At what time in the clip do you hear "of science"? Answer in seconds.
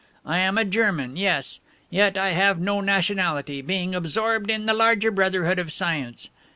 5.59-6.31